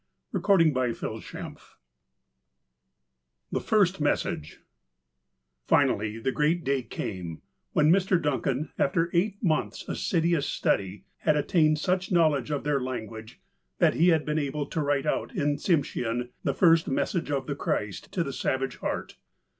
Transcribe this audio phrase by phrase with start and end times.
[0.35, 1.61] XVII THE
[3.61, 4.59] FIRST MESSAGE
[5.67, 7.43] FINALLY, the great day came,
[7.73, 8.19] when Mr.
[8.19, 13.41] Duncan, after eight months' assiduous study, had attained such knowledge of their language
[13.77, 17.53] that he had been able to write out in Tsimshean the first message of the
[17.55, 19.17] Christ to the savage heart.